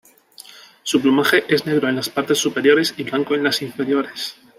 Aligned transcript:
Su 0.81 0.99
plumaje 0.99 1.43
es 1.47 1.67
negro 1.67 1.87
en 1.87 1.95
las 1.95 2.09
partes 2.09 2.39
superiores 2.39 2.95
y 2.97 3.03
blanco 3.03 3.35
en 3.35 3.43
las 3.43 3.61
inferiores. 3.61 4.35